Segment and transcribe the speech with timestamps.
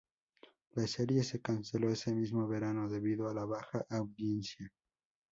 [0.71, 4.73] La serie se canceló ese mismo verano debido a la baja audiencia.